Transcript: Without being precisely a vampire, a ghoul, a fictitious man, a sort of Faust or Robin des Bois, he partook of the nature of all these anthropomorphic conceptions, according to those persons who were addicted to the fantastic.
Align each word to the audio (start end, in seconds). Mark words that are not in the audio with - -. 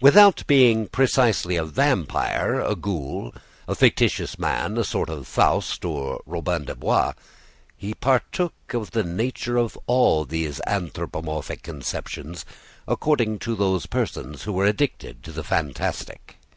Without 0.00 0.44
being 0.46 0.86
precisely 0.86 1.56
a 1.56 1.64
vampire, 1.64 2.60
a 2.60 2.76
ghoul, 2.76 3.34
a 3.66 3.74
fictitious 3.74 4.38
man, 4.38 4.78
a 4.78 4.84
sort 4.84 5.10
of 5.10 5.26
Faust 5.26 5.84
or 5.84 6.22
Robin 6.26 6.64
des 6.64 6.76
Bois, 6.76 7.14
he 7.76 7.92
partook 7.92 8.54
of 8.72 8.92
the 8.92 9.02
nature 9.02 9.56
of 9.56 9.76
all 9.88 10.24
these 10.24 10.60
anthropomorphic 10.68 11.64
conceptions, 11.64 12.44
according 12.86 13.40
to 13.40 13.56
those 13.56 13.86
persons 13.86 14.44
who 14.44 14.52
were 14.52 14.64
addicted 14.64 15.24
to 15.24 15.32
the 15.32 15.42
fantastic. 15.42 16.36